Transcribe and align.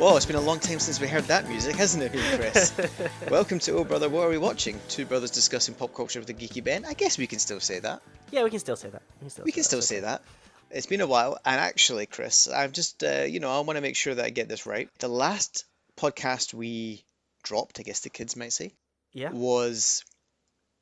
Whoa, 0.00 0.16
it's 0.16 0.24
been 0.24 0.36
a 0.36 0.40
long 0.40 0.60
time 0.60 0.78
since 0.78 0.98
we 0.98 1.06
heard 1.06 1.24
that 1.24 1.46
music, 1.46 1.76
hasn't 1.76 2.02
it, 2.02 2.12
Chris? 2.12 2.72
Welcome 3.30 3.58
to 3.58 3.72
Oh 3.72 3.84
Brother, 3.84 4.08
What 4.08 4.26
Are 4.26 4.30
We 4.30 4.38
Watching? 4.38 4.80
Two 4.88 5.04
brothers 5.04 5.30
discussing 5.30 5.74
pop 5.74 5.92
culture 5.92 6.18
with 6.18 6.30
a 6.30 6.32
geeky 6.32 6.64
Ben. 6.64 6.86
I 6.86 6.94
guess 6.94 7.18
we 7.18 7.26
can 7.26 7.38
still 7.38 7.60
say 7.60 7.80
that. 7.80 8.00
Yeah, 8.30 8.42
we 8.42 8.48
can 8.48 8.60
still 8.60 8.76
say 8.76 8.88
that. 8.88 9.02
We 9.18 9.24
can 9.24 9.30
still, 9.30 9.44
we 9.44 9.50
say, 9.50 9.54
can 9.56 9.60
that. 9.60 9.64
still 9.64 9.82
say 9.82 10.00
that. 10.00 10.22
It's 10.70 10.86
been 10.86 11.02
a 11.02 11.06
while, 11.06 11.36
and 11.44 11.60
actually, 11.60 12.06
Chris, 12.06 12.48
I'm 12.48 12.72
just, 12.72 13.04
uh, 13.04 13.24
you 13.24 13.40
know, 13.40 13.50
I 13.50 13.60
want 13.60 13.76
to 13.76 13.82
make 13.82 13.94
sure 13.94 14.14
that 14.14 14.24
I 14.24 14.30
get 14.30 14.48
this 14.48 14.64
right. 14.64 14.88
The 15.00 15.08
last 15.08 15.66
podcast 15.98 16.54
we 16.54 17.04
dropped, 17.42 17.78
I 17.78 17.82
guess 17.82 18.00
the 18.00 18.08
kids 18.08 18.36
might 18.36 18.54
say, 18.54 18.72
yeah, 19.12 19.30
was 19.30 20.02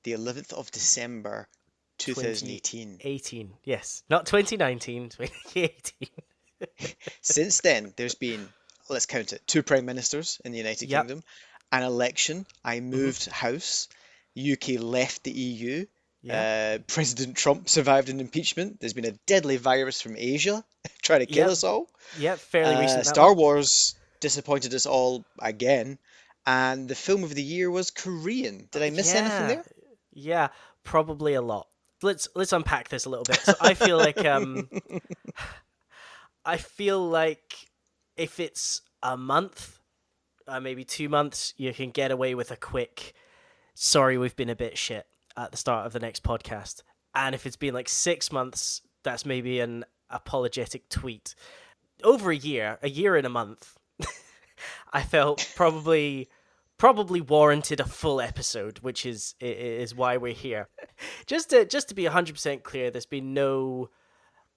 the 0.05 0.12
11th 0.12 0.53
of 0.53 0.71
December, 0.71 1.48
2018. 1.98 2.98
18, 3.01 3.53
yes, 3.65 4.05
not 4.09 4.27
2019, 4.27 5.09
2018. 5.09 6.09
Since 7.21 7.62
then, 7.62 7.93
there's 7.97 8.15
been 8.15 8.48
let's 8.88 9.06
count 9.06 9.33
it, 9.33 9.42
two 9.47 9.62
prime 9.62 9.84
ministers 9.84 10.41
in 10.45 10.52
the 10.52 10.59
United 10.59 10.88
yep. 10.88 11.02
Kingdom, 11.02 11.23
an 11.73 11.83
election. 11.83 12.47
I 12.65 12.77
mm-hmm. 12.77 12.91
moved 12.91 13.23
mm-hmm. 13.23 13.47
house. 13.47 13.88
UK 14.38 14.80
left 14.80 15.24
the 15.24 15.33
EU. 15.33 15.87
Uh, 16.28 16.78
President 16.87 17.37
Trump 17.37 17.69
survived 17.69 18.09
an 18.09 18.20
impeachment. 18.20 18.80
There's 18.80 18.92
been 18.92 19.06
a 19.06 19.12
deadly 19.27 19.56
virus 19.56 20.01
from 20.01 20.16
Asia 20.16 20.64
trying 21.02 21.20
to 21.20 21.27
kill 21.27 21.45
yep. 21.45 21.51
us 21.51 21.64
all. 21.64 21.88
Yeah, 22.19 22.37
fairly 22.37 22.74
uh, 22.74 22.80
recent. 22.80 23.06
Star 23.06 23.33
Wars 23.33 23.95
disappointed 24.20 24.74
us 24.74 24.87
all 24.87 25.25
again. 25.39 25.98
And 26.47 26.89
the 26.89 26.95
film 26.95 27.25
of 27.25 27.34
the 27.34 27.42
year 27.42 27.70
was 27.70 27.91
Korean. 27.91 28.69
Did 28.70 28.83
I 28.83 28.91
miss 28.91 29.12
yeah. 29.12 29.20
anything 29.20 29.48
there? 29.48 29.64
Yeah, 30.12 30.48
probably 30.83 31.34
a 31.34 31.42
lot. 31.42 31.67
Let's 32.02 32.28
let's 32.34 32.52
unpack 32.52 32.89
this 32.89 33.05
a 33.05 33.11
little 33.11 33.25
bit. 33.25 33.41
So 33.41 33.55
I 33.61 33.75
feel 33.75 33.97
like 33.98 34.25
um 34.25 34.69
I 36.45 36.56
feel 36.56 37.06
like 37.06 37.55
if 38.19 38.41
it's 38.41 38.83
a 39.02 39.16
month, 39.16 39.78
uh, 40.47 40.61
maybe 40.61 40.84
two 40.84 41.08
months, 41.08 41.55
you 41.56 41.72
can 41.72 41.91
get 41.91 42.11
away 42.11 42.34
with 42.34 42.50
a 42.50 42.56
quick, 42.56 43.14
sorry, 43.74 44.19
we've 44.19 44.36
been 44.36 44.50
a 44.50 44.56
bit 44.56 44.77
shit 44.77 45.06
at 45.36 45.52
the 45.52 45.56
start 45.56 45.86
of 45.86 45.92
the 45.92 46.00
next 46.00 46.22
podcast. 46.22 46.83
And 47.14 47.34
if 47.34 47.46
it's 47.46 47.56
been 47.56 47.74
like 47.74 47.89
six 47.89 48.30
months, 48.33 48.83
that's 49.05 49.24
maybe 49.24 49.61
an 49.61 49.84
apologetic 50.11 50.89
tweet. 50.89 51.34
Over 52.02 52.30
a 52.30 52.36
year, 52.36 52.78
a 52.83 52.89
year 52.89 53.16
and 53.16 53.27
a 53.27 53.30
month, 53.30 53.77
I 54.92 55.02
felt 55.02 55.50
probably 55.56 56.28
probably 56.77 57.20
warranted 57.20 57.80
a 57.80 57.84
full 57.84 58.20
episode, 58.20 58.78
which 58.80 59.05
is 59.05 59.34
is 59.41 59.94
why 59.94 60.16
we're 60.16 60.33
here. 60.33 60.69
Just 61.27 61.50
to 61.50 61.64
just 61.64 61.89
to 61.89 61.94
be 61.94 62.05
hundred 62.05 62.34
percent 62.34 62.62
clear, 62.62 62.91
there's 62.91 63.06
been 63.06 63.34
no 63.34 63.91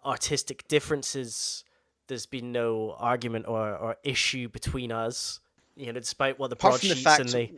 artistic 0.06 0.68
differences 0.68 1.64
there's 2.08 2.26
been 2.26 2.52
no 2.52 2.96
argument 2.98 3.48
or, 3.48 3.76
or 3.76 3.98
issue 4.04 4.50
between 4.50 4.92
us. 4.92 5.40
You 5.78 5.94
know, 5.94 6.00
despite 6.00 6.38
what 6.38 6.50
the 6.50 6.56
Apart 6.56 6.82
broadsheets 6.82 7.04
the 7.04 7.22
and 7.22 7.30
the 7.30 7.50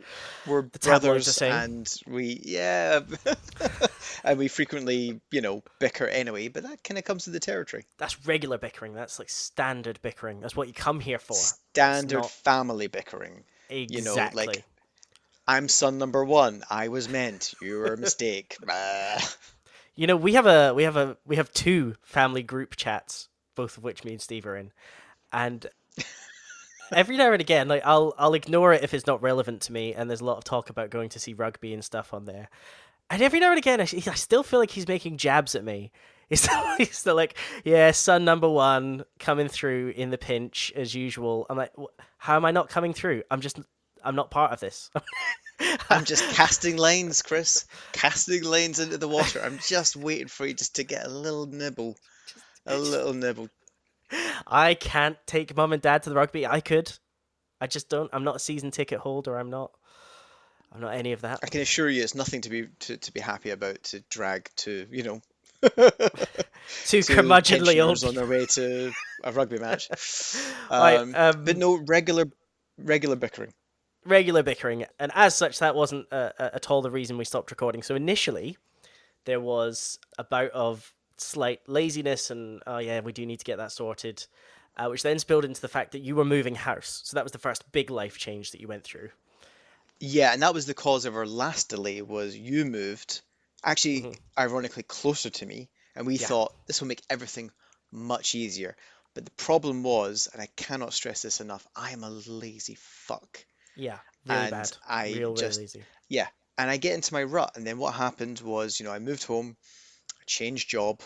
we're 0.46 0.62
the 0.62 0.78
brothers 0.78 1.42
and 1.42 1.92
we 2.06 2.40
yeah, 2.44 3.00
and 4.24 4.38
we 4.38 4.46
frequently 4.46 5.20
you 5.32 5.40
know 5.40 5.62
bicker 5.80 6.06
anyway. 6.06 6.46
But 6.46 6.62
that 6.62 6.84
kind 6.84 6.96
of 6.96 7.04
comes 7.04 7.24
to 7.24 7.30
the 7.30 7.40
territory. 7.40 7.84
That's 7.98 8.24
regular 8.24 8.56
bickering. 8.56 8.94
That's 8.94 9.18
like 9.18 9.28
standard 9.28 9.98
bickering. 10.00 10.40
That's 10.40 10.54
what 10.54 10.68
you 10.68 10.74
come 10.74 11.00
here 11.00 11.18
for. 11.18 11.34
Standard 11.34 12.18
not... 12.18 12.30
family 12.30 12.86
bickering. 12.86 13.42
Exactly. 13.68 13.96
You 13.98 14.04
know, 14.04 14.14
like 14.52 14.64
I'm 15.46 15.68
son 15.68 15.98
number 15.98 16.24
one. 16.24 16.62
I 16.70 16.88
was 16.88 17.08
meant. 17.08 17.54
You 17.60 17.78
were 17.78 17.94
a 17.94 17.98
mistake. 17.98 18.56
you 19.96 20.06
know, 20.06 20.16
we 20.16 20.34
have 20.34 20.46
a 20.46 20.72
we 20.72 20.84
have 20.84 20.96
a 20.96 21.16
we 21.26 21.36
have 21.36 21.52
two 21.52 21.96
family 22.02 22.42
group 22.44 22.76
chats 22.76 23.28
both 23.54 23.76
of 23.76 23.84
which 23.84 24.04
me 24.04 24.12
and 24.12 24.20
Steve 24.20 24.46
are 24.46 24.56
in, 24.56 24.72
and 25.32 25.66
every 26.92 27.16
now 27.16 27.32
and 27.32 27.40
again, 27.40 27.68
like 27.68 27.82
I'll 27.84 28.14
I'll 28.18 28.34
ignore 28.34 28.72
it 28.72 28.82
if 28.82 28.94
it's 28.94 29.06
not 29.06 29.22
relevant 29.22 29.62
to 29.62 29.72
me, 29.72 29.94
and 29.94 30.08
there's 30.08 30.20
a 30.20 30.24
lot 30.24 30.38
of 30.38 30.44
talk 30.44 30.70
about 30.70 30.90
going 30.90 31.08
to 31.10 31.20
see 31.20 31.32
rugby 31.34 31.72
and 31.74 31.84
stuff 31.84 32.14
on 32.14 32.24
there, 32.24 32.48
and 33.10 33.22
every 33.22 33.40
now 33.40 33.50
and 33.50 33.58
again, 33.58 33.80
I, 33.80 33.84
I 33.84 34.14
still 34.14 34.42
feel 34.42 34.58
like 34.58 34.70
he's 34.70 34.88
making 34.88 35.18
jabs 35.18 35.54
at 35.54 35.64
me. 35.64 35.92
He's 36.30 36.40
still, 36.40 36.76
he's 36.78 36.96
still 36.96 37.16
like, 37.16 37.36
yeah, 37.64 37.90
son 37.90 38.24
number 38.24 38.48
one 38.48 39.04
coming 39.18 39.46
through 39.46 39.92
in 39.94 40.08
the 40.08 40.16
pinch 40.16 40.72
as 40.74 40.94
usual. 40.94 41.46
I'm 41.50 41.58
like, 41.58 41.72
how 42.16 42.36
am 42.36 42.46
I 42.46 42.50
not 42.50 42.70
coming 42.70 42.94
through? 42.94 43.24
I'm 43.30 43.42
just, 43.42 43.60
I'm 44.02 44.16
not 44.16 44.30
part 44.30 44.50
of 44.50 44.58
this. 44.58 44.90
I'm 45.90 46.06
just 46.06 46.24
casting 46.34 46.78
lanes, 46.78 47.20
Chris. 47.20 47.66
Casting 47.92 48.42
lanes 48.42 48.80
into 48.80 48.96
the 48.96 49.06
water. 49.06 49.42
I'm 49.44 49.58
just 49.58 49.96
waiting 49.96 50.28
for 50.28 50.46
you 50.46 50.54
just 50.54 50.76
to 50.76 50.82
get 50.82 51.04
a 51.04 51.10
little 51.10 51.44
nibble. 51.44 51.98
A 52.66 52.78
little 52.78 53.12
nibble. 53.12 53.48
I 54.46 54.74
can't 54.74 55.16
take 55.26 55.56
mum 55.56 55.72
and 55.72 55.82
dad 55.82 56.02
to 56.04 56.10
the 56.10 56.16
rugby. 56.16 56.46
I 56.46 56.60
could. 56.60 56.92
I 57.60 57.66
just 57.66 57.88
don't. 57.88 58.10
I'm 58.12 58.24
not 58.24 58.36
a 58.36 58.40
season 58.40 58.70
ticket 58.70 59.00
holder. 59.00 59.38
I'm 59.38 59.50
not. 59.50 59.72
I'm 60.72 60.80
not 60.80 60.94
any 60.94 61.12
of 61.12 61.20
that. 61.22 61.40
I 61.42 61.46
can 61.46 61.60
assure 61.60 61.88
you, 61.88 62.02
it's 62.02 62.14
nothing 62.14 62.40
to 62.42 62.50
be 62.50 62.68
to, 62.80 62.96
to 62.96 63.12
be 63.12 63.20
happy 63.20 63.50
about. 63.50 63.82
To 63.84 64.00
drag 64.10 64.50
to 64.56 64.86
you 64.90 65.02
know. 65.02 65.22
Two 65.62 65.70
curmudgeonly 67.00 67.82
old 67.84 68.04
on 68.04 68.14
their 68.14 68.26
way 68.26 68.46
to 68.46 68.92
a 69.22 69.32
rugby 69.32 69.58
match. 69.58 69.88
Um, 70.70 71.12
right, 71.12 71.14
um, 71.14 71.44
but 71.44 71.58
no 71.58 71.76
regular 71.76 72.24
regular 72.78 73.16
bickering. 73.16 73.52
Regular 74.06 74.42
bickering, 74.42 74.86
and 74.98 75.12
as 75.14 75.34
such, 75.34 75.58
that 75.58 75.74
wasn't 75.74 76.06
uh, 76.10 76.30
at 76.38 76.70
all 76.70 76.80
the 76.80 76.90
reason 76.90 77.18
we 77.18 77.24
stopped 77.24 77.50
recording. 77.50 77.82
So 77.82 77.94
initially, 77.94 78.56
there 79.26 79.40
was 79.40 79.98
a 80.18 80.24
bout 80.24 80.50
of 80.52 80.92
slight 81.18 81.60
laziness 81.66 82.30
and 82.30 82.62
oh 82.66 82.78
yeah, 82.78 83.00
we 83.00 83.12
do 83.12 83.26
need 83.26 83.38
to 83.38 83.44
get 83.44 83.58
that 83.58 83.72
sorted, 83.72 84.26
uh, 84.76 84.88
which 84.88 85.02
then 85.02 85.18
spilled 85.18 85.44
into 85.44 85.60
the 85.60 85.68
fact 85.68 85.92
that 85.92 86.00
you 86.00 86.16
were 86.16 86.24
moving 86.24 86.54
house. 86.54 87.02
So 87.04 87.16
that 87.16 87.24
was 87.24 87.32
the 87.32 87.38
first 87.38 87.70
big 87.72 87.90
life 87.90 88.18
change 88.18 88.50
that 88.52 88.60
you 88.60 88.68
went 88.68 88.84
through. 88.84 89.10
Yeah, 90.00 90.32
and 90.32 90.42
that 90.42 90.54
was 90.54 90.66
the 90.66 90.74
cause 90.74 91.04
of 91.04 91.16
our 91.16 91.26
last 91.26 91.70
delay. 91.70 92.02
Was 92.02 92.36
you 92.36 92.64
moved, 92.64 93.20
actually, 93.64 94.00
mm-hmm. 94.02 94.12
ironically 94.38 94.82
closer 94.82 95.30
to 95.30 95.46
me, 95.46 95.68
and 95.94 96.06
we 96.06 96.16
yeah. 96.16 96.26
thought 96.26 96.54
this 96.66 96.80
will 96.80 96.88
make 96.88 97.02
everything 97.08 97.50
much 97.92 98.34
easier. 98.34 98.76
But 99.14 99.24
the 99.24 99.30
problem 99.32 99.84
was, 99.84 100.28
and 100.32 100.42
I 100.42 100.48
cannot 100.56 100.92
stress 100.92 101.22
this 101.22 101.40
enough, 101.40 101.64
I 101.76 101.92
am 101.92 102.02
a 102.02 102.10
lazy 102.10 102.76
fuck. 102.78 103.44
Yeah, 103.76 103.98
really 104.26 104.40
and 104.40 104.50
bad. 104.50 104.76
I 104.86 105.12
Real, 105.12 105.34
just, 105.34 105.60
lazy. 105.60 105.84
Yeah, 106.08 106.26
and 106.58 106.68
I 106.68 106.76
get 106.76 106.94
into 106.94 107.14
my 107.14 107.22
rut, 107.22 107.52
and 107.56 107.64
then 107.64 107.78
what 107.78 107.94
happened 107.94 108.40
was, 108.40 108.80
you 108.80 108.86
know, 108.86 108.92
I 108.92 108.98
moved 108.98 109.24
home, 109.24 109.56
change 110.26 110.66
job, 110.66 111.00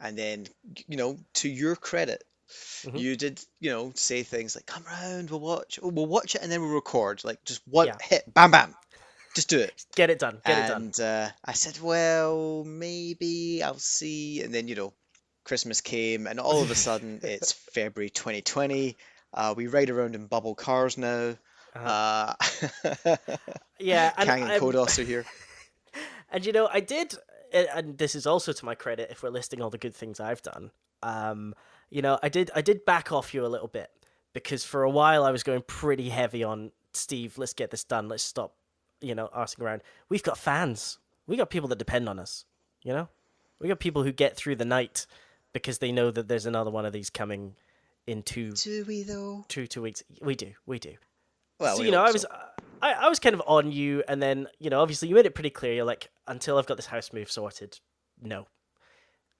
and 0.00 0.16
then 0.16 0.46
you 0.86 0.96
know 0.96 1.18
to 1.34 1.48
your 1.48 1.76
credit, 1.76 2.24
mm-hmm. 2.84 2.96
you 2.96 3.16
did 3.16 3.40
you 3.60 3.70
know 3.70 3.92
say 3.94 4.22
things 4.22 4.56
like 4.56 4.66
come 4.66 4.84
round, 4.84 5.30
we'll 5.30 5.40
watch, 5.40 5.78
oh, 5.82 5.88
we'll 5.88 6.06
watch 6.06 6.34
it, 6.34 6.42
and 6.42 6.50
then 6.50 6.60
we'll 6.60 6.74
record. 6.74 7.24
Like 7.24 7.44
just 7.44 7.62
one 7.66 7.88
yeah. 7.88 7.96
hit, 8.00 8.32
bam, 8.32 8.50
bam, 8.50 8.74
just 9.34 9.48
do 9.48 9.60
it. 9.60 9.84
Get 9.94 10.10
it 10.10 10.18
done. 10.18 10.40
Get 10.44 10.70
and, 10.70 10.90
it 10.90 10.96
done. 10.96 11.06
Uh, 11.06 11.30
I 11.44 11.52
said, 11.52 11.80
well, 11.80 12.64
maybe 12.64 13.62
I'll 13.62 13.78
see, 13.78 14.42
and 14.42 14.54
then 14.54 14.68
you 14.68 14.74
know, 14.74 14.92
Christmas 15.44 15.80
came, 15.80 16.26
and 16.26 16.40
all 16.40 16.62
of 16.62 16.70
a 16.70 16.74
sudden 16.74 17.20
it's 17.22 17.52
February 17.52 18.10
2020. 18.10 18.96
Uh, 19.32 19.54
we 19.56 19.66
ride 19.66 19.90
around 19.90 20.14
in 20.14 20.26
bubble 20.26 20.54
cars 20.54 20.98
now. 20.98 21.36
Uh-huh. 21.74 22.34
Uh, 23.04 23.16
yeah, 23.78 24.12
and 24.16 24.28
Kang 24.28 24.42
and 24.42 24.60
Kodos 24.60 24.98
are 24.98 25.04
here. 25.04 25.24
And 26.30 26.44
you 26.44 26.52
know, 26.52 26.68
I 26.70 26.80
did 26.80 27.14
and 27.52 27.98
this 27.98 28.14
is 28.14 28.26
also 28.26 28.52
to 28.52 28.64
my 28.64 28.74
credit 28.74 29.08
if 29.10 29.22
we're 29.22 29.30
listing 29.30 29.60
all 29.60 29.70
the 29.70 29.78
good 29.78 29.94
things 29.94 30.20
I've 30.20 30.42
done. 30.42 30.70
Um, 31.02 31.54
you 31.90 32.02
know, 32.02 32.18
I 32.22 32.28
did 32.28 32.50
I 32.54 32.60
did 32.60 32.84
back 32.84 33.12
off 33.12 33.34
you 33.34 33.44
a 33.44 33.48
little 33.48 33.68
bit 33.68 33.90
because 34.32 34.64
for 34.64 34.82
a 34.82 34.90
while 34.90 35.24
I 35.24 35.30
was 35.30 35.42
going 35.42 35.62
pretty 35.62 36.08
heavy 36.08 36.44
on 36.44 36.72
Steve. 36.92 37.38
Let's 37.38 37.54
get 37.54 37.70
this 37.70 37.84
done. 37.84 38.08
Let's 38.08 38.22
stop, 38.22 38.54
you 39.00 39.14
know, 39.14 39.30
asking 39.34 39.64
around. 39.64 39.82
We've 40.08 40.22
got 40.22 40.38
fans. 40.38 40.98
We 41.26 41.36
got 41.36 41.50
people 41.50 41.68
that 41.68 41.78
depend 41.78 42.08
on 42.08 42.18
us. 42.18 42.44
You 42.82 42.92
know, 42.92 43.08
we 43.60 43.68
got 43.68 43.80
people 43.80 44.02
who 44.02 44.12
get 44.12 44.36
through 44.36 44.56
the 44.56 44.64
night 44.64 45.06
because 45.52 45.78
they 45.78 45.92
know 45.92 46.10
that 46.10 46.28
there's 46.28 46.46
another 46.46 46.70
one 46.70 46.84
of 46.84 46.92
these 46.92 47.10
coming 47.10 47.54
in 48.06 48.22
two. 48.22 48.52
Do 48.52 48.84
we 48.86 49.02
though? 49.02 49.44
Two 49.48 49.66
two 49.66 49.82
weeks. 49.82 50.02
We 50.22 50.34
do. 50.34 50.52
We 50.66 50.78
do. 50.78 50.94
Well, 51.58 51.76
so, 51.76 51.80
we 51.80 51.86
you 51.86 51.92
know, 51.92 52.02
I 52.02 52.10
was. 52.10 52.24
I, 52.80 52.92
I 52.92 53.08
was 53.08 53.18
kind 53.18 53.34
of 53.34 53.42
on 53.46 53.72
you, 53.72 54.04
and 54.06 54.22
then 54.22 54.46
you 54.58 54.70
know, 54.70 54.80
obviously, 54.80 55.08
you 55.08 55.14
made 55.14 55.26
it 55.26 55.34
pretty 55.34 55.50
clear. 55.50 55.74
You're 55.74 55.84
like, 55.84 56.10
until 56.28 56.58
I've 56.58 56.66
got 56.66 56.76
this 56.76 56.86
house 56.86 57.12
move 57.12 57.30
sorted, 57.30 57.78
no. 58.20 58.46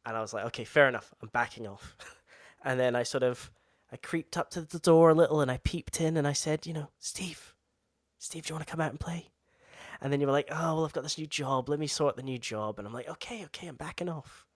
And 0.04 0.16
I 0.16 0.20
was 0.20 0.32
like, 0.32 0.46
okay, 0.46 0.64
fair 0.64 0.88
enough. 0.88 1.12
I'm 1.22 1.28
backing 1.32 1.66
off. 1.66 1.96
and 2.64 2.80
then 2.80 2.96
I 2.96 3.02
sort 3.02 3.22
of, 3.22 3.50
I 3.92 3.96
creeped 3.96 4.36
up 4.36 4.50
to 4.50 4.62
the 4.62 4.78
door 4.78 5.10
a 5.10 5.14
little, 5.14 5.40
and 5.40 5.50
I 5.50 5.58
peeped 5.58 6.00
in, 6.00 6.16
and 6.16 6.26
I 6.26 6.32
said, 6.32 6.66
you 6.66 6.72
know, 6.72 6.88
Steve, 6.98 7.54
Steve, 8.18 8.46
do 8.46 8.50
you 8.50 8.54
want 8.56 8.66
to 8.66 8.70
come 8.70 8.80
out 8.80 8.90
and 8.90 9.00
play? 9.00 9.30
And 10.00 10.12
then 10.12 10.20
you 10.20 10.26
were 10.26 10.32
like, 10.32 10.48
oh, 10.50 10.76
well, 10.76 10.84
I've 10.84 10.92
got 10.92 11.02
this 11.02 11.18
new 11.18 11.26
job. 11.26 11.68
Let 11.68 11.78
me 11.78 11.86
sort 11.86 12.16
the 12.16 12.22
new 12.22 12.38
job. 12.38 12.78
And 12.78 12.86
I'm 12.86 12.94
like, 12.94 13.08
okay, 13.08 13.44
okay, 13.46 13.66
I'm 13.66 13.76
backing 13.76 14.08
off. 14.08 14.46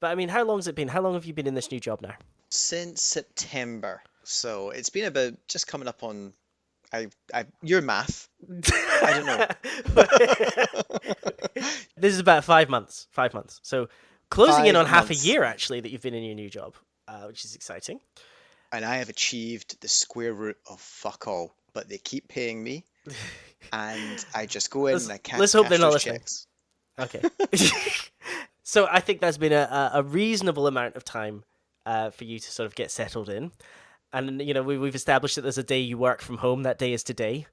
But 0.00 0.10
I 0.10 0.14
mean, 0.14 0.28
how 0.28 0.44
long 0.44 0.58
has 0.58 0.68
it 0.68 0.74
been? 0.74 0.88
How 0.88 1.00
long 1.00 1.14
have 1.14 1.24
you 1.24 1.32
been 1.32 1.46
in 1.46 1.54
this 1.54 1.70
new 1.70 1.80
job 1.80 2.02
now? 2.02 2.14
Since 2.50 3.02
September. 3.02 4.02
So 4.24 4.70
it's 4.70 4.90
been 4.90 5.06
about 5.06 5.34
just 5.48 5.66
coming 5.66 5.88
up 5.88 6.02
on 6.02 6.34
I, 6.94 7.08
I, 7.32 7.44
your 7.62 7.80
math. 7.82 8.28
I 9.02 9.10
don't 9.12 9.26
know. 9.26 9.46
this 11.96 12.12
is 12.14 12.18
about 12.18 12.44
five 12.44 12.68
months. 12.68 13.06
Five 13.10 13.34
months. 13.34 13.60
So 13.62 13.88
closing 14.30 14.54
five 14.56 14.66
in 14.66 14.76
on 14.76 14.84
months. 14.84 14.90
half 14.90 15.10
a 15.10 15.14
year 15.14 15.42
actually 15.44 15.80
that 15.80 15.90
you've 15.90 16.02
been 16.02 16.14
in 16.14 16.22
your 16.24 16.34
new 16.34 16.48
job, 16.50 16.74
uh, 17.08 17.22
which 17.26 17.44
is 17.44 17.54
exciting. 17.54 18.00
and 18.72 18.84
I 18.84 18.96
have 18.96 19.08
achieved 19.08 19.80
the 19.80 19.88
square 19.88 20.32
root 20.32 20.56
of 20.70 20.80
fuck 20.80 21.26
all, 21.26 21.54
but 21.72 21.88
they 21.88 21.98
keep 21.98 22.28
paying 22.28 22.62
me, 22.62 22.84
and 23.72 24.24
I 24.34 24.46
just 24.46 24.70
go 24.70 24.86
in 24.86 24.94
Let's- 24.94 25.04
and 25.04 25.12
I 25.14 25.18
can't. 25.18 25.40
let's 25.40 25.52
hope 25.52 25.64
cash 25.64 25.70
they're 25.70 25.78
not 25.78 25.92
listening. 25.92 26.18
checks. 26.18 26.46
Okay. 26.98 27.22
so 28.62 28.86
I 28.90 29.00
think 29.00 29.20
that's 29.20 29.38
been 29.38 29.52
a, 29.52 29.90
a 29.94 29.98
a 29.98 30.02
reasonable 30.02 30.66
amount 30.66 30.94
of 30.96 31.04
time 31.04 31.44
uh, 31.86 32.10
for 32.10 32.24
you 32.24 32.38
to 32.38 32.50
sort 32.50 32.66
of 32.66 32.74
get 32.74 32.90
settled 32.90 33.28
in. 33.28 33.50
And, 34.14 34.40
you 34.40 34.54
know, 34.54 34.62
we, 34.62 34.78
we've 34.78 34.94
established 34.94 35.34
that 35.34 35.42
there's 35.42 35.58
a 35.58 35.64
day 35.64 35.80
you 35.80 35.98
work 35.98 36.22
from 36.22 36.38
home. 36.38 36.62
That 36.62 36.78
day 36.78 36.92
is 36.92 37.02
today, 37.02 37.46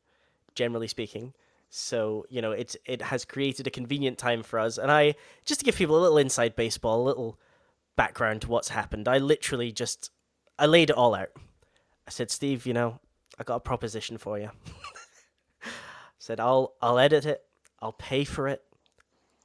generally 0.53 0.87
speaking. 0.87 1.33
So, 1.71 2.27
you 2.29 2.39
know, 2.39 2.51
it, 2.51 2.75
it 2.85 3.01
has 3.01 3.25
created 3.25 3.65
a 3.65 3.71
convenient 3.71 4.19
time 4.19 4.43
for 4.43 4.59
us. 4.59 4.77
And 4.77 4.91
I, 4.91 5.15
just 5.43 5.61
to 5.61 5.65
give 5.65 5.75
people 5.75 5.97
a 5.97 6.03
little 6.03 6.19
inside 6.19 6.55
baseball, 6.55 7.01
a 7.01 7.07
little 7.07 7.39
background 7.95 8.43
to 8.43 8.49
what's 8.49 8.69
happened, 8.69 9.07
I 9.07 9.17
literally 9.17 9.71
just, 9.71 10.11
I 10.59 10.67
laid 10.67 10.91
it 10.91 10.95
all 10.95 11.15
out. 11.15 11.31
I 12.07 12.11
said, 12.11 12.29
Steve, 12.29 12.67
you 12.67 12.73
know, 12.73 12.99
I 13.39 13.43
got 13.43 13.55
a 13.55 13.61
proposition 13.61 14.19
for 14.19 14.37
you. 14.37 14.51
said, 16.19 16.39
I'll, 16.39 16.75
I'll 16.79 16.99
edit 16.99 17.25
it. 17.25 17.43
I'll 17.79 17.93
pay 17.93 18.23
for 18.23 18.47
it. 18.47 18.61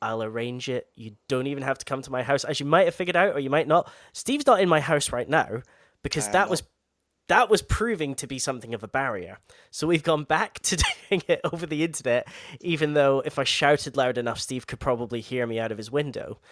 I'll 0.03 0.23
arrange 0.23 0.69
it. 0.69 0.89
You 0.95 1.13
don't 1.29 1.47
even 1.47 1.63
have 1.63 1.79
to 1.79 1.87
come 1.87 2.03
to 2.03 2.13
my 2.13 2.23
house, 2.23 2.45
as 2.45 2.61
you 2.61 2.67
might 2.67 2.85
have 2.85 2.95
figured 2.95 3.17
out, 3.17 3.35
or 3.35 3.41
you 3.41 3.49
might 3.49 3.67
not. 3.67 3.91
Steve's 4.13 4.47
not 4.47 4.61
in 4.61 4.69
my 4.69 4.81
house 4.81 5.13
right 5.13 5.29
now 5.29 5.63
because 6.03 6.25
I 6.25 6.29
am 6.29 6.33
that 6.35 6.51
was 6.51 6.63
that 7.29 7.51
was 7.51 7.63
proving 7.63 8.15
to 8.17 8.27
be 8.27 8.39
something 8.39 8.75
of 8.75 8.83
a 8.83 8.89
barrier. 8.89 9.39
So 9.71 9.87
we've 9.87 10.03
gone 10.03 10.25
back 10.25 10.59
to 10.65 10.77
doing 10.77 11.23
it 11.29 11.41
over 11.45 11.67
the 11.67 11.85
internet, 11.85 12.29
even 12.61 12.95
though 12.95 13.23
if 13.25 13.39
I 13.39 13.45
shouted 13.45 13.97
loud 13.97 14.19
enough, 14.19 14.41
Steve 14.41 14.67
could 14.67 14.81
probably 14.81 15.21
hear 15.21 15.47
me 15.47 15.59
out 15.59 15.73
of 15.73 15.79
his 15.79 15.91
window. 15.91 16.39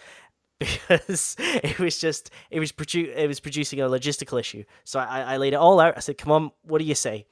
Because 0.57 1.35
it 1.37 1.79
was 1.79 1.99
just 1.99 2.29
it 2.49 2.61
was 2.61 2.71
produ- 2.71 3.13
it 3.13 3.27
was 3.27 3.41
producing 3.41 3.81
a 3.81 3.89
logistical 3.89 4.39
issue. 4.39 4.63
So 4.85 5.01
I, 5.01 5.33
I 5.33 5.37
laid 5.37 5.51
it 5.51 5.57
all 5.57 5.81
out. 5.81 5.97
I 5.97 5.99
said, 5.99 6.17
"Come 6.17 6.31
on, 6.31 6.51
what 6.61 6.79
do 6.79 6.85
you 6.85 6.95
say?" 6.95 7.25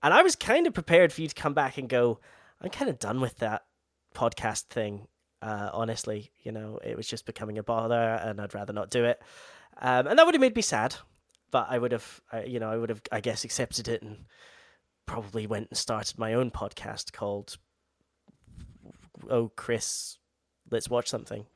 And 0.00 0.14
I 0.14 0.22
was 0.22 0.36
kind 0.36 0.64
of 0.64 0.74
prepared 0.74 1.12
for 1.12 1.20
you 1.22 1.26
to 1.26 1.34
come 1.34 1.54
back 1.54 1.76
and 1.76 1.88
go, 1.88 2.20
"I'm 2.60 2.70
kind 2.70 2.88
of 2.88 3.00
done 3.00 3.20
with 3.20 3.36
that 3.38 3.64
podcast 4.14 4.66
thing." 4.66 5.08
Uh, 5.42 5.70
honestly, 5.72 6.30
you 6.44 6.52
know, 6.52 6.78
it 6.84 6.96
was 6.96 7.08
just 7.08 7.26
becoming 7.26 7.58
a 7.58 7.64
bother, 7.64 7.94
and 8.00 8.40
I'd 8.40 8.54
rather 8.54 8.72
not 8.72 8.90
do 8.90 9.04
it. 9.06 9.20
Um, 9.80 10.06
and 10.06 10.16
that 10.16 10.24
would 10.24 10.36
have 10.36 10.40
made 10.40 10.54
me 10.54 10.62
sad, 10.62 10.94
but 11.50 11.66
I 11.70 11.78
would 11.78 11.92
have, 11.92 12.20
uh, 12.32 12.42
you 12.46 12.60
know, 12.60 12.70
I 12.70 12.76
would 12.76 12.90
have, 12.90 13.02
I 13.10 13.20
guess, 13.20 13.44
accepted 13.44 13.88
it 13.88 14.02
and 14.02 14.24
probably 15.06 15.46
went 15.46 15.68
and 15.70 15.78
started 15.78 16.18
my 16.18 16.34
own 16.34 16.50
podcast 16.50 17.12
called 17.12 17.56
"Oh, 19.28 19.50
Chris, 19.56 20.18
let's 20.70 20.88
watch 20.88 21.08
something." 21.08 21.46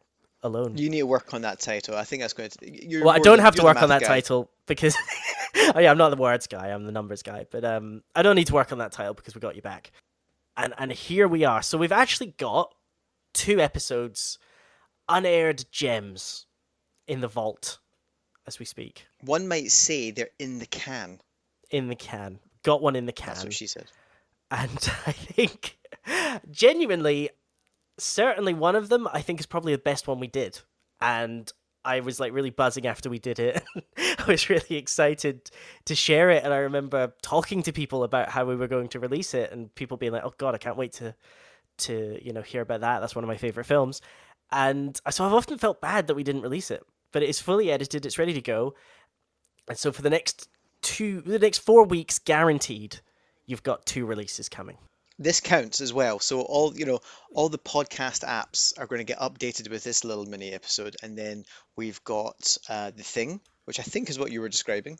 Alone. 0.45 0.77
You 0.77 0.91
need 0.91 0.99
to 0.99 1.07
work 1.07 1.33
on 1.35 1.43
that 1.43 1.61
title. 1.61 1.97
I 1.97 2.03
think 2.03 2.21
that's 2.23 2.33
going 2.33 2.51
to. 2.51 2.89
You're 2.89 3.05
well, 3.05 3.15
I 3.15 3.21
don't 3.21 3.37
the- 3.37 3.45
have 3.45 3.55
to 3.57 3.63
work 3.63 3.81
on 3.81 3.91
that 3.91 4.01
guy. 4.01 4.09
title 4.09 4.51
because 4.67 4.97
oh 5.75 5.79
yeah, 5.79 5.89
I'm 5.91 5.99
not 5.99 6.11
the 6.11 6.17
words 6.17 6.49
guy. 6.49 6.71
I'm 6.71 6.85
the 6.85 6.91
numbers 6.91 7.23
guy. 7.23 7.47
But 7.49 7.65
um, 7.65 8.03
I 8.17 8.23
don't 8.23 8.35
need 8.35 8.49
to 8.49 8.55
work 8.55 8.73
on 8.73 8.79
that 8.79 8.91
title 8.91 9.15
because 9.15 9.37
we 9.37 9.41
got 9.41 9.55
you 9.55 9.63
back. 9.63 9.93
And 10.57 10.75
and 10.79 10.91
here 10.91 11.29
we 11.29 11.45
are. 11.45 11.63
So 11.63 11.79
we've 11.79 11.93
actually 11.93 12.35
got 12.39 12.75
two 13.35 13.61
episodes, 13.61 14.37
unaired 15.09 15.65
gems, 15.71 16.47
in 17.07 17.21
the 17.21 17.29
vault, 17.29 17.79
as 18.47 18.59
we 18.59 18.65
speak, 18.65 19.07
One 19.21 19.47
might 19.49 19.71
say 19.71 20.11
they're 20.11 20.31
in 20.39 20.59
the 20.59 20.67
can. 20.67 21.21
in 21.71 21.89
the 21.89 21.95
can. 21.97 22.39
Got 22.65 22.83
one 22.83 22.97
in 22.97 23.07
the 23.07 23.13
can. 23.13 23.29
That's 23.29 23.45
what 23.45 23.53
she 23.53 23.67
said. 23.67 23.87
and 24.51 24.71
I 25.07 25.13
think 25.13 25.79
genuinely, 26.51 27.31
certainly 27.99 28.55
one 28.55 28.77
of 28.77 28.89
them 28.89 29.09
I 29.13 29.21
think 29.23 29.41
is 29.41 29.47
probably 29.47 29.73
the 29.73 29.79
best 29.83 30.07
one 30.09 30.21
we 30.21 30.27
did, 30.27 30.61
and 31.01 31.51
I 31.85 32.01
was 32.01 32.21
like 32.21 32.33
really 32.33 32.51
buzzing 32.51 32.87
after 32.87 33.11
we 33.11 33.19
did 33.19 33.39
it. 33.39 33.63
I 33.99 34.25
was 34.29 34.49
really 34.49 34.77
excited 34.77 35.51
to 35.87 35.95
share 35.95 36.31
it, 36.31 36.45
and 36.45 36.53
I 36.53 36.59
remember 36.59 37.13
talking 37.23 37.63
to 37.65 37.73
people 37.73 38.05
about 38.05 38.29
how 38.29 38.45
we 38.45 38.55
were 38.57 38.69
going 38.69 38.89
to 38.91 39.01
release 39.01 39.35
it, 39.35 39.51
and 39.53 39.75
people 39.75 39.97
being 39.97 40.13
like, 40.13 40.25
"Oh 40.25 40.35
God, 40.39 40.55
I 40.55 40.59
can't 40.59 40.77
wait 40.77 40.93
to 40.95 41.15
to 41.79 42.19
you 42.23 42.33
know 42.33 42.43
hear 42.43 42.61
about 42.63 42.81
that. 42.83 43.01
That's 43.01 43.15
one 43.17 43.25
of 43.25 43.29
my 43.29 43.37
favorite 43.37 43.65
films." 43.67 44.01
And 44.53 45.01
so 45.11 45.25
I've 45.25 45.33
often 45.33 45.57
felt 45.59 45.81
bad 45.81 46.07
that 46.09 46.15
we 46.15 46.23
didn't 46.25 46.43
release 46.43 46.71
it, 46.71 46.83
but 47.13 47.23
it 47.23 47.29
is 47.29 47.41
fully 47.41 47.71
edited. 47.71 48.05
It's 48.07 48.19
ready 48.19 48.33
to 48.35 48.41
go, 48.41 48.75
and 49.69 49.79
so 49.79 49.93
for 49.93 50.03
the 50.03 50.11
next 50.11 50.49
two, 50.81 51.21
the 51.21 51.39
next 51.39 51.59
four 51.59 51.85
weeks, 51.85 52.19
guaranteed, 52.19 53.01
you've 53.47 53.63
got 53.63 53.87
two 53.87 54.07
releases 54.07 54.49
coming. 54.49 54.79
This 55.19 55.41
counts 55.41 55.81
as 55.81 55.93
well. 55.93 56.19
So 56.19 56.41
all 56.41 56.77
you 56.77 56.87
know, 56.87 57.01
all 57.33 57.49
the 57.49 57.59
podcast 57.59 58.25
apps 58.25 58.79
are 58.79 58.87
going 58.87 58.99
to 59.01 59.05
get 59.05 59.19
updated 59.19 59.71
with 59.71 59.85
this 59.85 60.05
little 60.05 60.27
mini 60.27 60.53
episode, 60.53 60.97
and 61.03 61.17
then 61.17 61.45
we've 61.77 62.03
got 62.05 62.57
uh, 62.69 62.91
the 62.91 63.05
thing, 63.05 63.41
which 63.65 63.79
I 63.81 63.83
think 63.83 64.11
is 64.11 64.19
what 64.19 64.33
you 64.33 64.41
were 64.41 64.49
describing, 64.49 64.99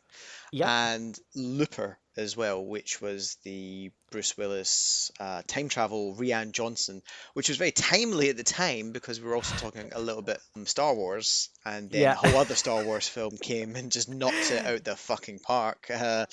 Yeah. 0.53 0.93
and 0.95 1.19
Looper 1.35 1.99
as 2.17 2.37
well, 2.37 2.63
which 2.65 3.01
was 3.01 3.37
the 3.43 3.91
Bruce 4.11 4.37
Willis 4.37 5.11
uh, 5.19 5.43
time 5.47 5.69
travel 5.71 6.15
Rian 6.15 6.53
Johnson, 6.53 7.03
which 7.35 7.49
was 7.49 7.57
very 7.59 7.73
timely 7.73 8.29
at 8.29 8.37
the 8.37 8.45
time 8.45 8.93
because 8.93 9.21
we 9.21 9.27
were 9.29 9.35
also 9.35 9.55
talking 9.57 9.91
a 9.95 10.01
little 10.01 10.21
bit 10.23 10.39
Star 10.65 10.95
Wars, 10.95 11.49
and 11.65 11.91
then 11.91 12.03
Yeah. 12.03 12.13
a 12.13 12.17
whole 12.17 12.37
other 12.39 12.55
Star 12.55 12.85
Wars 12.85 13.09
film 13.09 13.37
came 13.39 13.77
and 13.77 13.91
just 13.91 14.09
knocked 14.11 14.51
it 14.51 14.65
out 14.67 14.85
the 14.85 14.95
fucking 14.97 15.39
park. 15.39 15.87
Uh, 15.91 16.27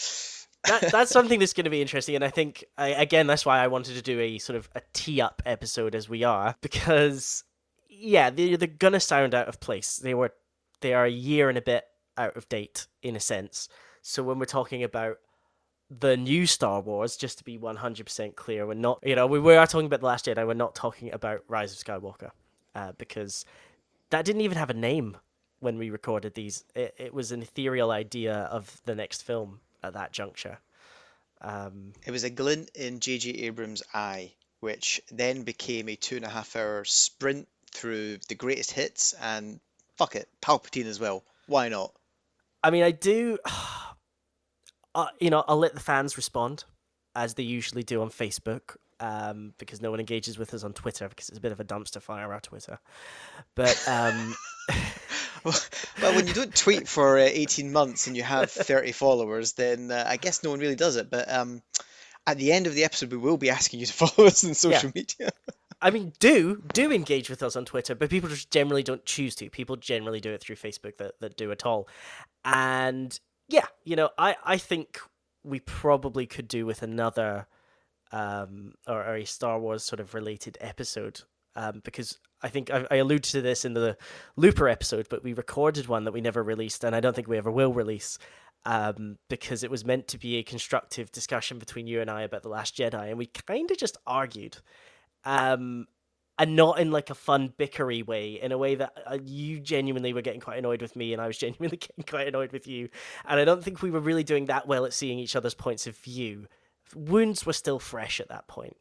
that, 0.65 0.81
that's 0.91 1.11
something 1.11 1.39
that's 1.39 1.53
going 1.53 1.63
to 1.63 1.69
be 1.69 1.81
interesting, 1.81 2.15
and 2.15 2.23
I 2.25 2.29
think 2.29 2.65
I, 2.77 2.89
again 2.89 3.27
that's 3.27 3.45
why 3.45 3.59
I 3.63 3.67
wanted 3.67 3.95
to 3.95 4.01
do 4.01 4.19
a 4.19 4.37
sort 4.39 4.57
of 4.57 4.67
a 4.75 4.81
tee 4.91 5.21
up 5.21 5.41
episode 5.45 5.95
as 5.95 6.09
we 6.09 6.25
are 6.25 6.55
because 6.61 7.45
yeah 7.87 8.29
they're, 8.29 8.57
they're 8.57 8.67
gonna 8.67 8.99
sound 8.99 9.33
out 9.33 9.47
of 9.47 9.61
place. 9.61 9.95
They 9.95 10.13
were 10.13 10.33
they 10.81 10.93
are 10.93 11.05
a 11.05 11.09
year 11.09 11.47
and 11.47 11.57
a 11.57 11.61
bit 11.61 11.85
out 12.19 12.37
of 12.37 12.47
date 12.49 12.87
in 13.01 13.15
a 13.15 13.19
sense. 13.19 13.69
So 14.01 14.21
when 14.23 14.37
we're 14.39 14.45
talking 14.45 14.83
about 14.83 15.17
the 15.89 16.15
new 16.15 16.45
Star 16.45 16.81
Wars, 16.81 17.17
just 17.17 17.39
to 17.39 17.43
be 17.43 17.57
one 17.57 17.77
hundred 17.77 18.05
percent 18.05 18.35
clear, 18.35 18.67
we're 18.67 18.75
not 18.75 18.99
you 19.03 19.15
know 19.15 19.25
we, 19.25 19.39
we 19.39 19.55
are 19.55 19.65
talking 19.65 19.87
about 19.87 20.01
the 20.01 20.05
Last 20.05 20.25
Jedi. 20.25 20.45
We're 20.45 20.53
not 20.53 20.75
talking 20.75 21.11
about 21.11 21.43
Rise 21.47 21.73
of 21.73 21.79
Skywalker 21.79 22.31
uh, 22.75 22.91
because 22.97 23.45
that 24.11 24.25
didn't 24.25 24.41
even 24.41 24.57
have 24.57 24.69
a 24.69 24.75
name 24.75 25.17
when 25.59 25.77
we 25.77 25.89
recorded 25.89 26.35
these. 26.35 26.63
It, 26.75 26.93
it 26.97 27.13
was 27.13 27.31
an 27.31 27.41
ethereal 27.41 27.91
idea 27.91 28.35
of 28.35 28.81
the 28.85 28.95
next 28.95 29.23
film 29.23 29.59
at 29.83 29.93
that 29.93 30.13
juncture. 30.13 30.59
Um, 31.41 31.93
It 32.05 32.11
was 32.11 32.23
a 32.23 32.29
glint 32.29 32.69
in 32.75 32.99
J.J. 32.99 33.31
Abrams' 33.31 33.83
eye, 33.93 34.33
which 34.59 35.01
then 35.11 35.43
became 35.43 35.89
a 35.89 35.95
two 35.95 36.17
and 36.17 36.25
a 36.25 36.29
half 36.29 36.55
hour 36.55 36.83
sprint 36.85 37.47
through 37.71 38.17
the 38.27 38.35
greatest 38.35 38.71
hits 38.71 39.13
and 39.13 39.59
fuck 39.95 40.15
it, 40.15 40.27
Palpatine 40.41 40.85
as 40.85 40.99
well. 40.99 41.23
Why 41.47 41.69
not? 41.69 41.93
I 42.63 42.71
mean, 42.71 42.83
I 42.83 42.91
do. 42.91 43.37
Uh, 44.95 45.05
you 45.19 45.29
know, 45.29 45.43
I'll 45.47 45.59
let 45.59 45.75
the 45.75 45.79
fans 45.79 46.17
respond 46.17 46.63
as 47.15 47.35
they 47.35 47.43
usually 47.43 47.83
do 47.83 48.01
on 48.01 48.09
Facebook, 48.09 48.75
um, 48.99 49.53
because 49.59 49.83
no 49.83 49.91
one 49.91 49.99
engages 49.99 50.39
with 50.39 50.51
us 50.55 50.63
on 50.63 50.73
Twitter 50.73 51.07
because 51.07 51.29
it's 51.29 51.37
a 51.37 51.41
bit 51.41 51.51
of 51.51 51.59
a 51.59 51.63
dumpster 51.63 52.01
fire 52.01 52.33
our 52.33 52.39
Twitter. 52.39 52.79
But 53.53 53.81
um, 53.87 54.35
Well, 56.01 56.15
when 56.15 56.27
you 56.27 56.33
don't 56.33 56.53
tweet 56.53 56.87
for 56.87 57.17
uh, 57.17 57.23
18 57.23 57.71
months 57.71 58.07
and 58.07 58.15
you 58.15 58.23
have 58.23 58.51
30 58.51 58.91
followers, 58.91 59.53
then 59.53 59.91
uh, 59.91 60.03
I 60.07 60.17
guess 60.17 60.43
no 60.43 60.49
one 60.49 60.59
really 60.59 60.75
does 60.75 60.95
it. 60.95 61.09
But 61.09 61.31
um, 61.31 61.61
at 62.25 62.37
the 62.37 62.51
end 62.51 62.67
of 62.67 62.73
the 62.73 62.83
episode, 62.83 63.11
we 63.11 63.17
will 63.17 63.37
be 63.37 63.49
asking 63.49 63.79
you 63.79 63.85
to 63.85 63.93
follow 64.07 64.27
us 64.27 64.43
on 64.43 64.53
social 64.53 64.91
media. 64.93 65.31
I 65.81 65.91
mean, 65.91 66.13
do 66.19 66.61
do 66.73 66.91
engage 66.91 67.29
with 67.29 67.41
us 67.41 67.55
on 67.55 67.65
Twitter, 67.65 67.95
but 67.95 68.09
people 68.09 68.29
just 68.29 68.51
generally 68.51 68.83
don't 68.83 69.05
choose 69.05 69.35
to. 69.35 69.49
People 69.49 69.75
generally 69.77 70.19
do 70.19 70.31
it 70.31 70.41
through 70.41 70.57
Facebook 70.57 70.97
that, 70.97 71.19
that 71.21 71.37
do 71.37 71.51
at 71.51 71.65
all. 71.65 71.87
And 72.43 73.17
yeah, 73.47 73.65
you 73.83 73.95
know, 73.95 74.09
I, 74.17 74.35
I 74.43 74.57
think 74.57 74.99
we 75.43 75.59
probably 75.61 76.25
could 76.25 76.47
do 76.47 76.65
with 76.65 76.83
another 76.83 77.47
um 78.11 78.73
or, 78.87 79.03
or 79.03 79.15
a 79.15 79.25
Star 79.25 79.59
Wars 79.59 79.83
sort 79.83 79.99
of 79.99 80.13
related 80.13 80.57
episode. 80.61 81.21
Um, 81.55 81.81
because 81.83 82.19
I 82.41 82.49
think 82.49 82.71
I, 82.71 82.85
I 82.91 82.97
alluded 82.97 83.31
to 83.31 83.41
this 83.41 83.65
in 83.65 83.73
the 83.73 83.97
Looper 84.35 84.69
episode, 84.69 85.07
but 85.09 85.23
we 85.23 85.33
recorded 85.33 85.87
one 85.87 86.03
that 86.05 86.13
we 86.13 86.21
never 86.21 86.43
released, 86.43 86.83
and 86.83 86.95
I 86.95 86.99
don't 86.99 87.15
think 87.15 87.27
we 87.27 87.37
ever 87.37 87.51
will 87.51 87.73
release. 87.73 88.17
Um, 88.65 89.17
because 89.29 89.63
it 89.63 89.71
was 89.71 89.85
meant 89.85 90.09
to 90.09 90.17
be 90.17 90.35
a 90.35 90.43
constructive 90.43 91.11
discussion 91.13 91.59
between 91.59 91.87
you 91.87 92.01
and 92.01 92.11
I 92.11 92.23
about 92.23 92.43
the 92.43 92.49
Last 92.49 92.75
Jedi, 92.77 93.09
and 93.09 93.17
we 93.17 93.25
kind 93.25 93.71
of 93.71 93.77
just 93.77 93.97
argued 94.05 94.57
um, 95.25 95.87
and 96.37 96.55
not 96.55 96.79
in 96.79 96.91
like 96.91 97.09
a 97.09 97.15
fun 97.15 97.53
bickery 97.57 98.05
way, 98.05 98.39
in 98.41 98.51
a 98.51 98.57
way 98.57 98.75
that 98.75 98.93
uh, 99.05 99.17
you 99.23 99.59
genuinely 99.59 100.13
were 100.13 100.21
getting 100.21 100.39
quite 100.39 100.57
annoyed 100.59 100.81
with 100.81 100.95
me, 100.95 101.13
and 101.13 101.21
I 101.21 101.27
was 101.27 101.37
genuinely 101.45 101.77
getting 101.77 102.05
quite 102.07 102.27
annoyed 102.27 102.51
with 102.51 102.67
you. 102.67 102.89
And 103.27 103.39
I 103.39 103.45
don't 103.45 103.63
think 103.63 103.81
we 103.81 103.91
were 103.91 103.99
really 103.99 104.23
doing 104.23 104.45
that 104.45 104.67
well 104.67 104.85
at 104.85 104.93
seeing 104.93 105.19
each 105.19 105.35
other's 105.35 105.53
points 105.53 105.87
of 105.87 105.97
view. 105.97 106.47
Wounds 106.95 107.45
were 107.45 107.53
still 107.53 107.79
fresh 107.79 108.19
at 108.19 108.29
that 108.29 108.47
point. 108.47 108.75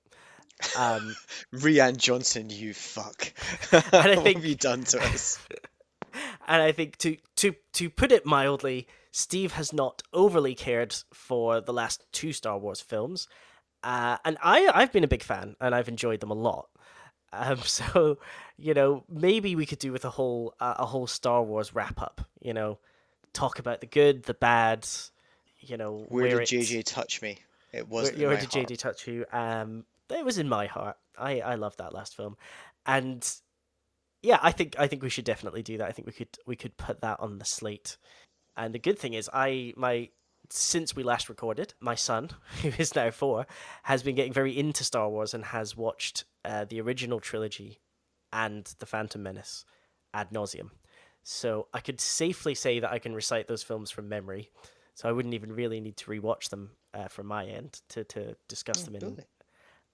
Um, 0.77 1.15
Rian 1.55 1.97
Johnson, 1.97 2.51
you 2.51 2.75
fuck. 2.75 3.33
and 3.73 3.85
I 3.93 4.17
what 4.17 4.25
think- 4.25 4.37
have 4.39 4.47
you 4.47 4.55
done 4.55 4.85
to 4.85 5.03
us? 5.03 5.39
and 6.49 6.63
I 6.63 6.73
think 6.73 6.97
to 6.99 7.17
to 7.37 7.55
to 7.75 7.91
put 7.91 8.13
it 8.13 8.25
mildly, 8.25 8.87
Steve 9.13 9.53
has 9.53 9.73
not 9.73 10.03
overly 10.13 10.55
cared 10.55 10.95
for 11.13 11.61
the 11.61 11.73
last 11.73 12.05
two 12.13 12.33
Star 12.33 12.59
Wars 12.59 12.81
films, 12.81 13.29
uh, 13.83 14.19
and 14.25 14.39
I 14.43 14.71
I've 14.75 14.93
been 14.93 15.05
a 15.05 15.09
big 15.09 15.23
fan 15.23 15.57
and 15.61 15.75
I've 15.75 15.89
enjoyed 15.89 16.21
them 16.21 16.31
a 16.31 16.35
lot. 16.35 16.69
Um, 17.33 17.59
so 17.65 18.19
you 18.57 18.75
know 18.75 19.05
maybe 19.09 19.57
we 19.57 19.67
could 19.67 19.79
do 19.79 19.93
with 19.93 20.05
a 20.05 20.11
whole 20.11 20.55
uh, 20.61 20.75
a 20.79 20.87
whole 20.87 21.07
Star 21.07 21.43
Wars 21.43 21.75
wrap 21.75 22.01
up. 22.01 22.27
You 22.41 22.55
know, 22.55 22.79
talk 23.33 23.59
about 23.59 23.81
the 23.81 23.87
good, 23.87 24.25
the 24.25 24.35
bad, 24.35 24.87
you 25.61 25.77
know, 25.77 26.07
where, 26.09 26.29
where 26.29 26.39
did 26.41 26.49
JJ 26.49 26.85
touch 26.85 27.23
me? 27.23 27.39
It 27.73 27.89
wasn't. 27.89 28.19
Where, 28.19 28.29
where 28.29 28.37
did 28.39 28.53
heart. 28.53 28.69
JJ 28.69 28.79
touch 28.79 29.07
you? 29.07 29.25
Um, 29.33 29.85
it 30.11 30.25
was 30.25 30.39
in 30.39 30.49
my 30.49 30.67
heart. 30.67 30.97
I 31.17 31.41
I 31.41 31.55
love 31.57 31.77
that 31.77 31.93
last 31.93 32.17
film, 32.17 32.37
and 32.87 33.29
yeah, 34.23 34.39
I 34.43 34.53
think 34.53 34.77
I 34.79 34.87
think 34.87 35.03
we 35.03 35.11
should 35.11 35.25
definitely 35.25 35.63
do 35.63 35.79
that. 35.79 35.89
I 35.89 35.93
think 35.93 36.07
we 36.07 36.13
could 36.13 36.29
we 36.47 36.57
could 36.57 36.77
put 36.77 37.01
that 37.03 37.21
on 37.21 37.39
the 37.39 37.45
slate. 37.45 37.97
And 38.57 38.75
the 38.75 38.79
good 38.79 38.99
thing 38.99 39.15
is, 39.15 39.31
I 39.33 39.73
my 39.77 40.09
since 40.51 40.97
we 40.97 41.03
last 41.03 41.29
recorded, 41.29 41.75
my 41.81 41.95
son, 41.95 42.31
who 42.63 42.71
is 42.79 42.95
now 42.95 43.11
four, 43.11 43.47
has 43.85 44.03
been 44.03 44.15
getting 44.15 44.33
very 44.33 44.59
into 44.59 44.85
Star 44.85 45.09
Wars 45.09 45.35
and 45.35 45.45
has 45.47 45.77
watched 45.77 46.25
uh, 46.45 46.65
the 46.65 46.81
original 46.81 47.21
trilogy 47.21 47.81
and 48.33 48.73
the 48.79 48.87
Phantom 48.87 49.23
Menace 49.23 49.65
ad 50.15 50.31
nauseum. 50.31 50.71
So 51.23 51.69
I 51.75 51.81
could 51.81 52.01
safely 52.01 52.55
say 52.55 52.81
that 52.81 52.91
I 52.91 52.99
can 52.99 53.15
recite 53.15 53.49
those 53.49 53.63
films 53.63 53.91
from 53.91 54.09
memory. 54.09 54.51
So 54.95 55.09
I 55.09 55.13
wouldn't 55.13 55.35
even 55.35 55.53
really 55.53 55.81
need 55.81 55.97
to 55.99 56.11
rewatch 56.11 56.49
them 56.49 56.71
uh, 56.95 57.09
from 57.09 57.27
my 57.27 57.45
end 57.47 57.81
to, 57.91 58.05
to 58.05 58.35
discuss 58.49 58.83
Oh, 58.83 58.87
them 58.87 58.97
in 58.97 59.25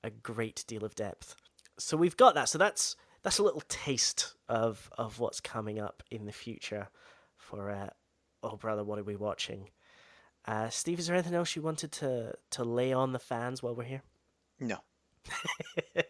a 0.05 0.11
great 0.11 0.65
deal 0.69 0.85
of 0.85 0.95
depth. 0.95 1.35
So 1.79 1.97
we've 1.97 2.17
got 2.17 2.35
that. 2.35 2.49
So 2.49 2.59
that's 2.59 2.95
that's 3.23 3.39
a 3.39 3.43
little 3.43 3.63
taste 3.69 4.35
of 4.49 4.91
of 4.97 5.19
what's 5.19 5.41
coming 5.41 5.81
up 5.81 6.03
in 6.11 6.27
the 6.27 6.33
future 6.33 6.89
for 7.37 7.71
uh, 7.71 7.91
Oh 8.43 8.57
Brother, 8.57 8.85
What 8.85 8.99
Are 8.99 9.05
We 9.05 9.17
Watching? 9.17 9.71
Uh, 10.47 10.69
Steve, 10.69 10.99
is 10.99 11.07
there 11.07 11.17
anything 11.17 11.35
else 11.35 11.57
you 11.57 11.63
wanted 11.63 11.93
to 11.93 12.35
to 12.51 12.65
lay 12.65 12.93
on 12.93 13.13
the 13.13 13.19
fans 13.19 13.63
while 13.63 13.75
we're 13.75 13.85
here? 13.85 14.03
No. 14.61 14.79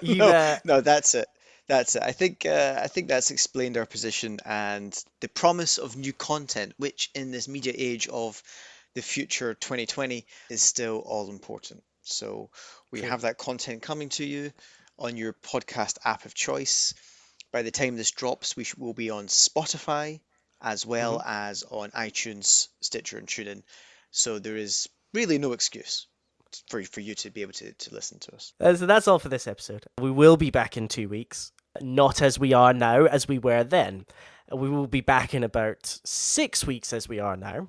You, 0.00 0.16
no, 0.18 0.28
uh, 0.28 0.58
no, 0.64 0.80
that's 0.80 1.14
it. 1.14 1.26
That's 1.68 1.96
it. 1.96 2.02
I 2.02 2.12
think 2.12 2.44
uh, 2.46 2.80
I 2.82 2.88
think 2.88 3.08
that's 3.08 3.30
explained 3.30 3.76
our 3.76 3.86
position 3.86 4.40
and 4.44 4.96
the 5.20 5.28
promise 5.28 5.78
of 5.78 5.96
new 5.96 6.12
content, 6.12 6.74
which 6.76 7.10
in 7.14 7.30
this 7.30 7.48
media 7.48 7.72
age 7.76 8.08
of 8.08 8.42
the 8.94 9.02
future 9.02 9.54
2020 9.54 10.26
is 10.50 10.62
still 10.62 10.98
all 10.98 11.30
important. 11.30 11.82
So 12.02 12.50
we 12.90 13.00
True. 13.00 13.08
have 13.08 13.22
that 13.22 13.38
content 13.38 13.82
coming 13.82 14.08
to 14.10 14.24
you 14.24 14.52
on 14.98 15.16
your 15.16 15.32
podcast 15.32 15.98
app 16.04 16.24
of 16.24 16.34
choice. 16.34 16.94
By 17.52 17.62
the 17.62 17.70
time 17.70 17.96
this 17.96 18.10
drops, 18.10 18.56
we 18.56 18.66
will 18.76 18.94
be 18.94 19.10
on 19.10 19.28
Spotify 19.28 20.20
as 20.62 20.86
well 20.86 21.18
Mm-hmm. 21.18 21.28
as 21.28 21.64
on 21.70 21.90
iTunes, 21.90 22.68
Stitcher, 22.80 23.18
and 23.18 23.26
TuneIn. 23.26 23.62
So 24.10 24.38
there 24.38 24.56
is 24.56 24.88
really 25.12 25.38
no 25.38 25.52
excuse 25.52 26.06
for 26.68 26.82
for 26.84 27.00
you 27.00 27.14
to 27.16 27.30
be 27.30 27.42
able 27.42 27.52
to, 27.54 27.72
to 27.72 27.94
listen 27.94 28.18
to 28.20 28.34
us. 28.34 28.52
Uh, 28.60 28.74
so 28.74 28.86
that's 28.86 29.08
all 29.08 29.18
for 29.18 29.28
this 29.28 29.46
episode. 29.46 29.84
We 30.00 30.10
will 30.10 30.36
be 30.36 30.50
back 30.50 30.76
in 30.76 30.88
two 30.88 31.08
weeks. 31.08 31.52
Not 31.80 32.20
as 32.20 32.38
we 32.38 32.52
are 32.52 32.74
now, 32.74 33.06
as 33.06 33.26
we 33.26 33.38
were 33.38 33.64
then. 33.64 34.04
We 34.52 34.68
will 34.68 34.86
be 34.86 35.00
back 35.00 35.32
in 35.32 35.42
about 35.44 35.98
six 36.04 36.66
weeks 36.66 36.92
as 36.92 37.08
we 37.08 37.18
are 37.18 37.36
now. 37.36 37.68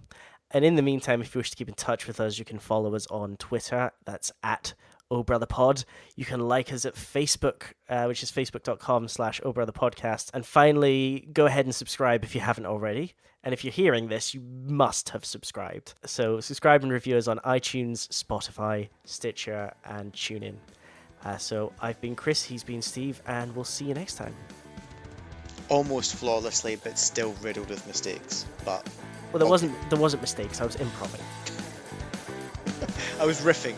And 0.52 0.66
in 0.66 0.76
the 0.76 0.82
meantime, 0.82 1.22
if 1.22 1.34
you 1.34 1.40
wish 1.40 1.52
to 1.52 1.56
keep 1.56 1.70
in 1.70 1.74
touch 1.76 2.06
with 2.06 2.20
us, 2.20 2.38
you 2.38 2.46
can 2.46 2.60
follow 2.60 2.94
us 2.94 3.08
on 3.08 3.38
Twitter. 3.38 3.92
That's 4.06 4.32
at 4.44 4.74
Oh 5.12 5.24
Brother 5.24 5.46
Pod. 5.46 5.84
You 6.16 6.26
can 6.26 6.40
like 6.40 6.72
us 6.74 6.86
at 6.86 6.96
Facebook, 6.96 7.74
uh, 7.90 8.06
which 8.06 8.24
is 8.24 8.32
facebook.com 8.32 9.08
slash 9.08 9.40
Oh 9.44 9.54
Brother 9.54 9.72
Podcast. 9.72 10.30
And 10.34 10.46
finally, 10.46 11.28
go 11.34 11.46
ahead 11.46 11.66
and 11.66 11.76
subscribe 11.76 12.24
if 12.24 12.34
you 12.36 12.42
haven't 12.42 12.66
already. 12.66 13.14
And 13.44 13.54
if 13.54 13.64
you're 13.66 13.74
hearing 13.74 14.08
this, 14.08 14.34
you 14.34 14.42
must 14.42 15.10
have 15.10 15.26
subscribed. 15.26 15.94
So 16.06 16.40
subscribe 16.40 16.82
and 16.84 16.92
review 16.92 17.18
us 17.18 17.28
on 17.28 17.40
iTunes, 17.40 18.08
Spotify, 18.08 18.88
Stitcher, 19.04 19.74
and 19.86 20.14
TuneIn. 20.14 20.56
Uh, 21.26 21.38
so 21.38 21.74
I've 21.82 22.00
been 22.02 22.16
Chris, 22.16 22.44
he's 22.44 22.64
been 22.64 22.82
Steve, 22.82 23.22
and 23.28 23.54
we'll 23.56 23.66
see 23.66 23.86
you 23.86 23.94
next 23.94 24.16
time. 24.16 24.34
almost 25.70 26.16
flawlessly, 26.16 26.76
but 26.76 27.00
still 27.00 27.34
riddled 27.42 27.70
with 27.70 27.86
mistakes. 27.88 28.46
But 28.66 28.88
Well, 29.32 29.40
there 29.40 29.42
Okay. 29.44 29.50
wasn't 29.50 29.90
there 29.90 29.98
wasn't 30.00 30.22
mistakes. 30.22 30.62
I 30.62 30.66
was 30.66 30.76
improvising. 30.76 31.26
I 33.20 33.26
was 33.26 33.42
riffing. 33.42 33.76